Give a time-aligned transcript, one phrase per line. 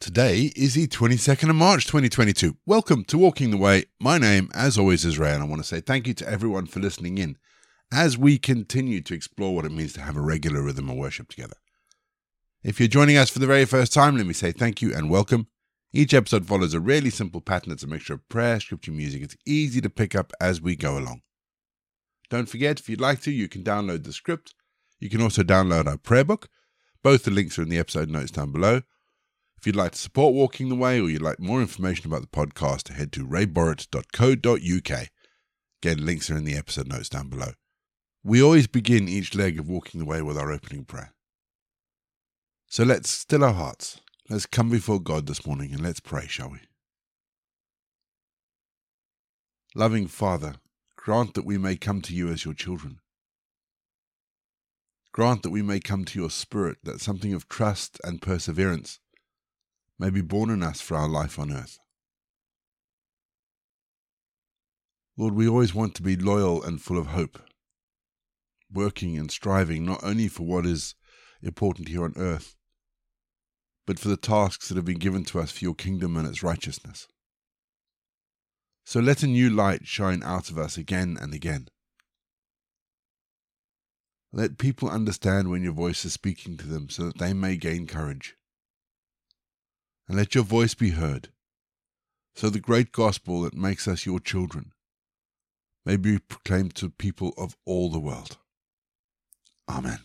[0.00, 2.56] Today is the 22nd of March 2022.
[2.64, 3.86] Welcome to Walking the Way.
[4.00, 6.66] My name, as always, is Ray, and I want to say thank you to everyone
[6.66, 7.36] for listening in
[7.92, 11.28] as we continue to explore what it means to have a regular rhythm of worship
[11.28, 11.56] together.
[12.62, 15.10] If you're joining us for the very first time, let me say thank you and
[15.10, 15.48] welcome.
[15.92, 17.72] Each episode follows a really simple pattern.
[17.72, 19.22] It's a mixture of prayer, scripture, music.
[19.22, 21.22] It's easy to pick up as we go along.
[22.30, 24.54] Don't forget, if you'd like to, you can download the script.
[25.00, 26.48] You can also download our prayer book.
[27.02, 28.82] Both the links are in the episode notes down below.
[29.58, 32.28] If you'd like to support Walking the Way or you'd like more information about the
[32.28, 35.08] podcast, head to rayborrett.co.uk.
[35.82, 37.52] Again, links are in the episode notes down below.
[38.22, 41.12] We always begin each leg of Walking the Way with our opening prayer.
[42.68, 44.00] So let's still our hearts.
[44.30, 46.60] Let's come before God this morning and let's pray, shall we?
[49.74, 50.54] Loving Father,
[50.94, 53.00] grant that we may come to you as your children.
[55.10, 59.00] Grant that we may come to your Spirit, that something of trust and perseverance
[59.98, 61.78] may be born in us for our life on earth.
[65.16, 67.40] Lord, we always want to be loyal and full of hope,
[68.72, 70.94] working and striving not only for what is
[71.42, 72.54] important here on earth,
[73.84, 76.42] but for the tasks that have been given to us for your kingdom and its
[76.42, 77.08] righteousness.
[78.84, 81.68] So let a new light shine out of us again and again.
[84.32, 87.86] Let people understand when your voice is speaking to them so that they may gain
[87.86, 88.36] courage
[90.08, 91.28] and let your voice be heard,
[92.34, 94.72] so the great gospel that makes us your children
[95.84, 98.38] may be proclaimed to people of all the world.
[99.68, 100.00] Amen.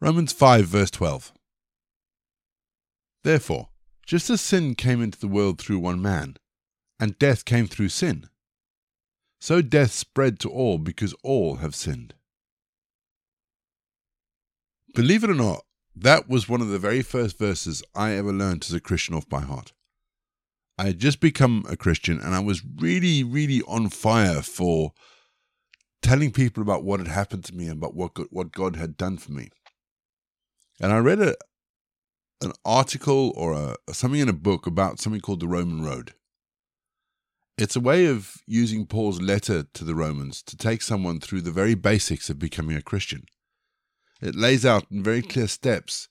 [0.00, 1.32] Romans 5, verse 12.
[3.22, 3.68] Therefore,
[4.06, 6.36] just as sin came into the world through one man,
[6.98, 8.28] and death came through sin,
[9.40, 12.14] so death spread to all because all have sinned.
[14.94, 15.64] Believe it or not,
[15.96, 19.28] that was one of the very first verses I ever learned as a Christian off
[19.28, 19.72] by heart.
[20.78, 24.92] I had just become a Christian and I was really, really on fire for
[26.02, 28.96] telling people about what had happened to me and about what God, what God had
[28.96, 29.50] done for me.
[30.80, 31.34] And I read a,
[32.40, 36.14] an article or a, something in a book about something called the Roman Road.
[37.58, 41.50] It's a way of using Paul's letter to the Romans to take someone through the
[41.50, 43.24] very basics of becoming a Christian.
[44.20, 46.08] It lays out in very clear steps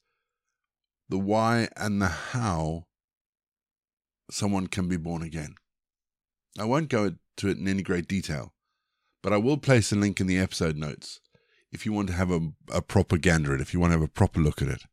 [1.09, 2.85] the why and the how
[4.31, 5.55] someone can be born again.
[6.57, 8.53] I won't go to it in any great detail,
[9.21, 11.19] but I will place a link in the episode notes
[11.71, 14.11] if you want to have a, a proper it, if you want to have a
[14.11, 14.83] proper look at it.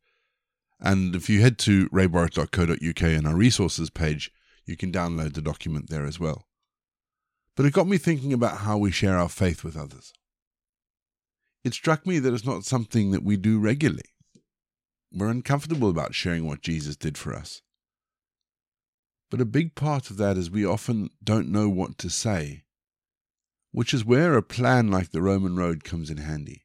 [0.79, 4.31] And if you head to rayborrett.co.uk and our resources page,
[4.65, 6.47] you can download the document there as well.
[7.55, 10.13] But it got me thinking about how we share our faith with others
[11.63, 14.03] it struck me that it's not something that we do regularly.
[15.13, 17.61] We're uncomfortable about sharing what Jesus did for us.
[19.29, 22.63] But a big part of that is we often don't know what to say,
[23.71, 26.63] which is where a plan like the Roman road comes in handy.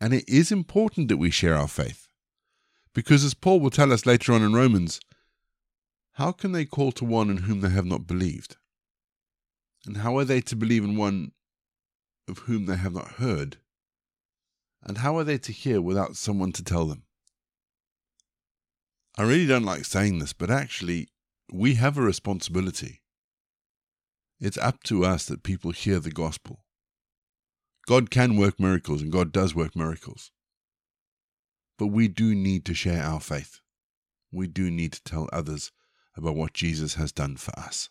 [0.00, 2.06] And it is important that we share our faith,
[2.94, 5.00] because as Paul will tell us later on in Romans,
[6.12, 8.56] how can they call to one in whom they have not believed?
[9.86, 11.32] And how are they to believe in one
[12.28, 13.58] of whom they have not heard?
[14.82, 17.04] And how are they to hear without someone to tell them?
[19.18, 21.08] I really don't like saying this, but actually,
[21.52, 23.02] we have a responsibility.
[24.40, 26.64] It's up to us that people hear the gospel.
[27.86, 30.30] God can work miracles, and God does work miracles.
[31.76, 33.60] But we do need to share our faith.
[34.32, 35.72] We do need to tell others
[36.16, 37.90] about what Jesus has done for us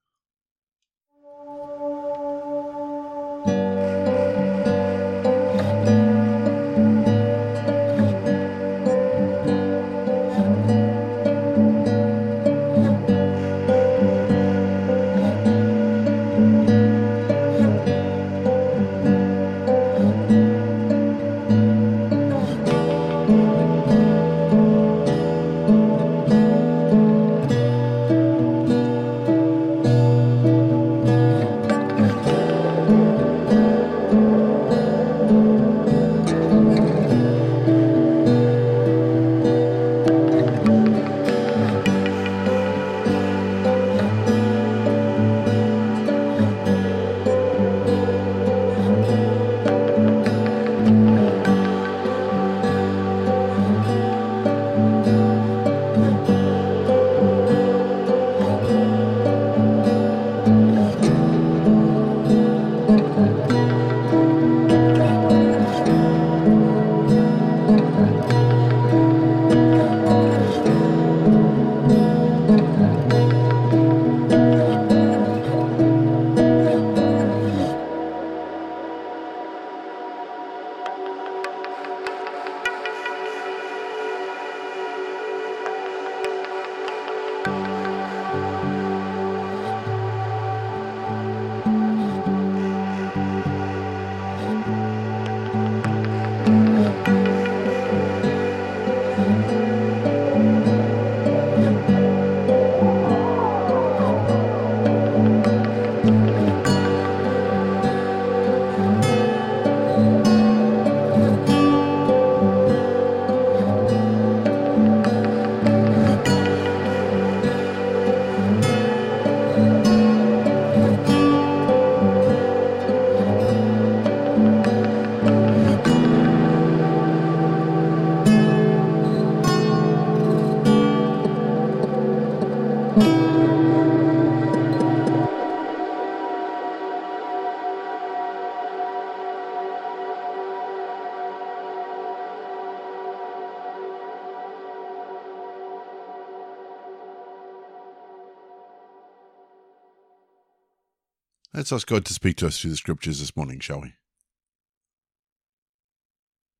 [151.61, 153.93] Let's ask God to speak to us through the scriptures this morning, shall we?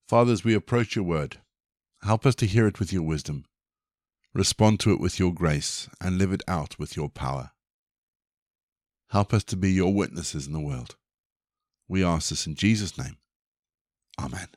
[0.08, 1.38] Father, as we approach your word,
[2.04, 3.46] help us to hear it with your wisdom,
[4.32, 7.50] respond to it with your grace, and live it out with your power.
[9.10, 10.96] Help us to be your witnesses in the world.
[11.88, 13.18] We ask this in Jesus' name.
[14.20, 14.50] Amen.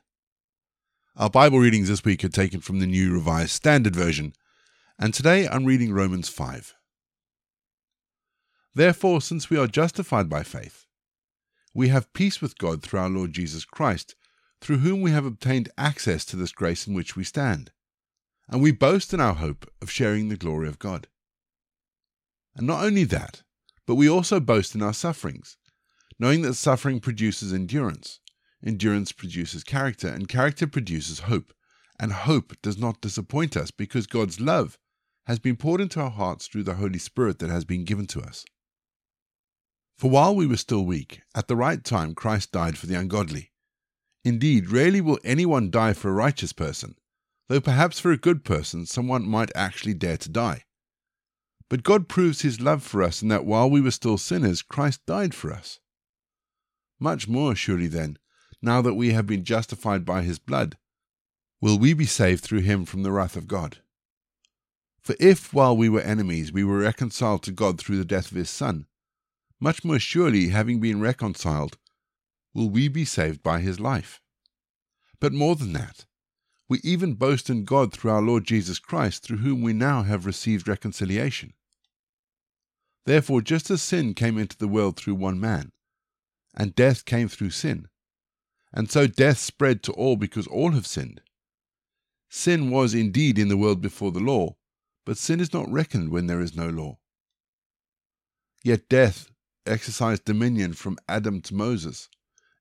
[1.15, 4.33] Our Bible readings this week are taken from the New Revised Standard Version,
[4.99, 6.75] and today I'm reading Romans 5.
[8.75, 10.85] Therefore, since we are justified by faith,
[11.73, 14.15] we have peace with God through our Lord Jesus Christ,
[14.59, 17.71] through whom we have obtained access to this grace in which we stand,
[18.49, 21.07] and we boast in our hope of sharing the glory of God.
[22.53, 23.43] And not only that,
[23.85, 25.55] but we also boast in our sufferings,
[26.19, 28.19] knowing that suffering produces endurance,
[28.65, 31.53] endurance produces character, and character produces hope,
[31.97, 34.77] and hope does not disappoint us because God's love
[35.27, 38.19] has been poured into our hearts through the Holy Spirit that has been given to
[38.21, 38.45] us.
[39.97, 43.51] For while we were still weak, at the right time Christ died for the ungodly.
[44.23, 46.95] Indeed, rarely will anyone die for a righteous person,
[47.47, 50.65] though perhaps for a good person someone might actually dare to die.
[51.69, 55.05] But God proves his love for us in that while we were still sinners, Christ
[55.05, 55.79] died for us.
[56.99, 58.17] Much more, surely then,
[58.61, 60.77] now that we have been justified by his blood,
[61.61, 63.77] will we be saved through him from the wrath of God.
[65.01, 68.37] For if, while we were enemies, we were reconciled to God through the death of
[68.37, 68.87] his Son,
[69.65, 71.79] much more surely, having been reconciled,
[72.53, 74.21] will we be saved by his life.
[75.19, 76.05] But more than that,
[76.69, 80.27] we even boast in God through our Lord Jesus Christ, through whom we now have
[80.27, 81.53] received reconciliation.
[83.07, 85.71] Therefore, just as sin came into the world through one man,
[86.53, 87.87] and death came through sin,
[88.71, 91.21] and so death spread to all because all have sinned.
[92.29, 94.57] Sin was indeed in the world before the law,
[95.07, 96.99] but sin is not reckoned when there is no law.
[98.63, 99.31] Yet death
[99.65, 102.09] exercised dominion from Adam to Moses,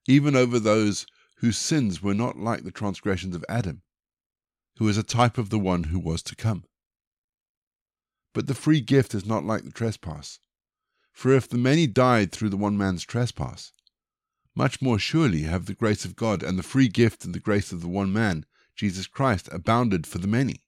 [0.06, 1.06] even over those
[1.38, 3.82] whose sins were not like the transgressions of Adam,
[4.78, 6.64] who is a type of the one who was to come.
[8.32, 10.40] But the free gift is not like the trespass.
[11.12, 13.72] For if the many died through the one man's trespass,
[14.56, 17.72] much more surely have the grace of God and the free gift and the grace
[17.72, 20.64] of the one man, Jesus Christ, abounded for the many.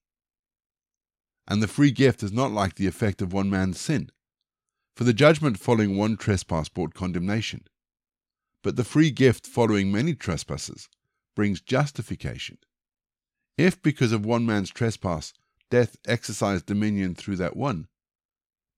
[1.48, 4.10] And the free gift is not like the effect of one man's sin.
[4.96, 7.68] For the judgment following one trespass brought condemnation,
[8.62, 10.88] but the free gift following many trespasses
[11.34, 12.56] brings justification.
[13.58, 15.34] If because of one man's trespass
[15.68, 17.88] death exercised dominion through that one,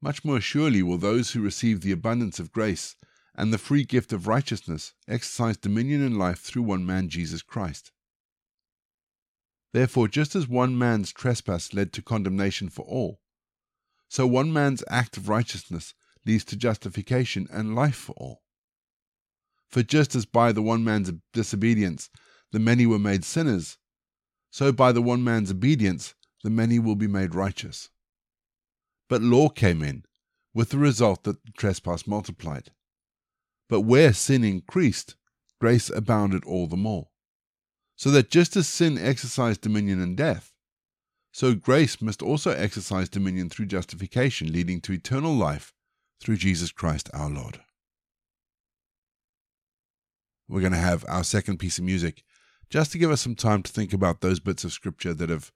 [0.00, 2.96] much more surely will those who receive the abundance of grace
[3.36, 7.92] and the free gift of righteousness exercise dominion in life through one man, Jesus Christ.
[9.72, 13.20] Therefore, just as one man's trespass led to condemnation for all,
[14.08, 15.94] so one man's act of righteousness
[16.28, 18.42] leads to justification and life for all.
[19.66, 22.10] For just as by the one man's disobedience
[22.52, 23.78] the many were made sinners,
[24.50, 27.88] so by the one man's obedience the many will be made righteous.
[29.08, 30.04] But law came in,
[30.52, 32.72] with the result that the trespass multiplied.
[33.68, 35.16] But where sin increased,
[35.60, 37.08] grace abounded all the more.
[37.96, 40.52] So that just as sin exercised dominion in death,
[41.32, 45.72] so grace must also exercise dominion through justification, leading to eternal life
[46.20, 47.60] through Jesus Christ our Lord.
[50.48, 52.24] We're going to have our second piece of music
[52.70, 55.52] just to give us some time to think about those bits of scripture that have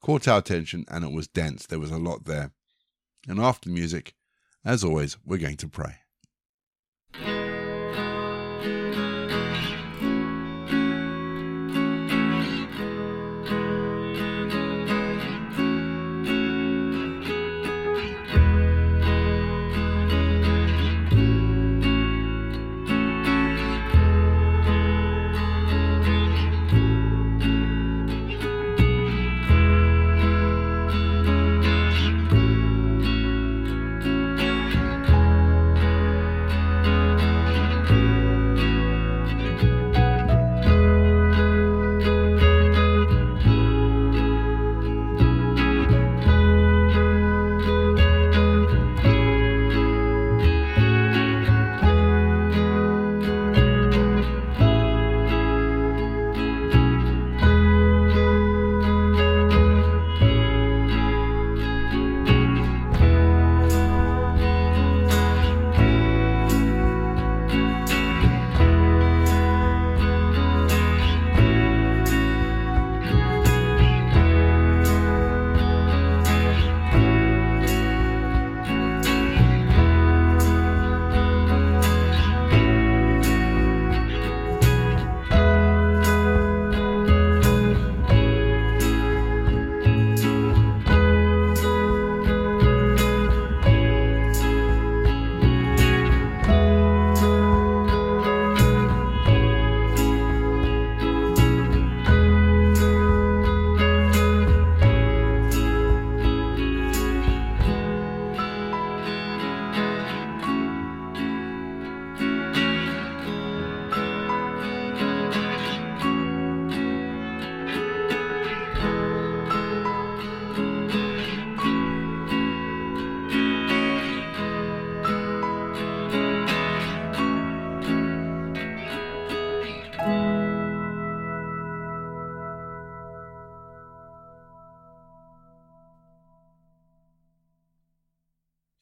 [0.00, 1.66] caught our attention and it was dense.
[1.66, 2.52] There was a lot there.
[3.26, 4.14] And after the music,
[4.64, 5.96] as always, we're going to pray.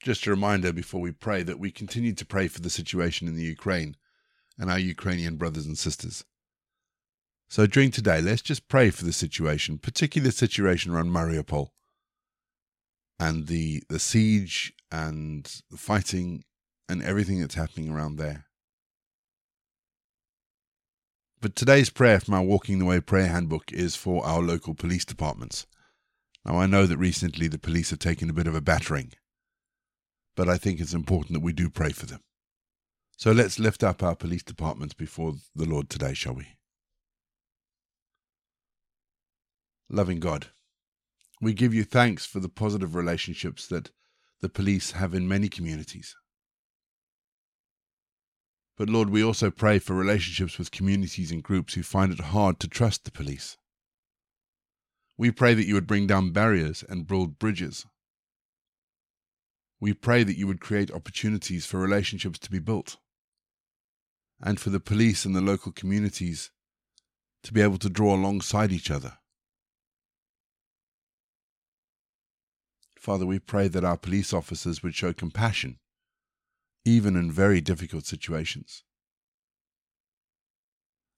[0.02, 3.36] Just a reminder before we pray that we continue to pray for the situation in
[3.36, 3.96] the Ukraine
[4.58, 6.24] and our Ukrainian brothers and sisters.
[7.48, 11.68] So during today, let's just pray for the situation, particularly the situation around Mariupol
[13.20, 16.44] and the the siege and the fighting
[16.88, 18.46] and everything that's happening around there.
[21.40, 25.04] But today's prayer from our Walking the Way prayer handbook is for our local police
[25.04, 25.66] departments.
[26.44, 29.12] Now, I know that recently the police have taken a bit of a battering,
[30.36, 32.20] but I think it's important that we do pray for them.
[33.16, 36.46] So let's lift up our police departments before the Lord today, shall we?
[39.88, 40.46] Loving God,
[41.40, 43.90] we give you thanks for the positive relationships that
[44.40, 46.16] the police have in many communities.
[48.76, 52.58] But Lord, we also pray for relationships with communities and groups who find it hard
[52.60, 53.56] to trust the police.
[55.16, 57.86] We pray that you would bring down barriers and build bridges.
[59.82, 62.98] We pray that you would create opportunities for relationships to be built
[64.40, 66.52] and for the police and the local communities
[67.42, 69.14] to be able to draw alongside each other.
[72.96, 75.80] Father, we pray that our police officers would show compassion
[76.84, 78.84] even in very difficult situations.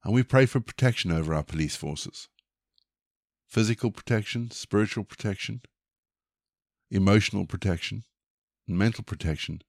[0.02, 2.28] And we pray for protection over our police forces
[3.46, 5.60] physical protection, spiritual protection,
[6.90, 8.04] emotional protection,
[8.66, 9.62] and mental protection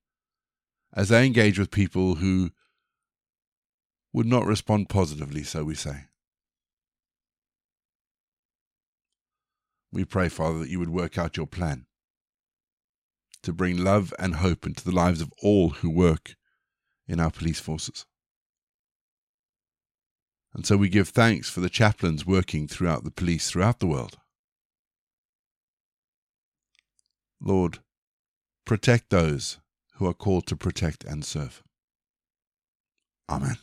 [0.94, 2.52] as they engage with people who
[4.14, 6.06] would not respond positively, so we say.
[9.92, 11.86] We pray, Father, that you would work out your plan
[13.44, 16.36] to bring love and hope into the lives of all who work
[17.08, 18.06] in our police forces.
[20.54, 24.18] And so we give thanks for the chaplains working throughout the police throughout the world.
[27.42, 27.80] Lord,
[28.66, 29.60] protect those
[29.96, 31.64] who are called to protect and serve.
[33.30, 33.58] Amen.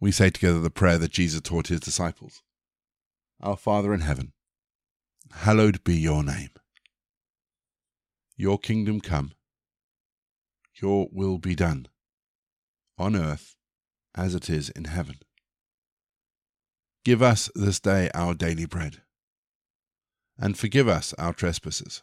[0.00, 2.42] We say together the prayer that Jesus taught his disciples
[3.40, 4.32] Our Father in heaven,
[5.32, 6.50] hallowed be your name.
[8.36, 9.32] Your kingdom come,
[10.74, 11.88] your will be done,
[12.98, 13.56] on earth
[14.14, 15.16] as it is in heaven.
[17.04, 19.02] Give us this day our daily bread,
[20.38, 22.02] and forgive us our trespasses,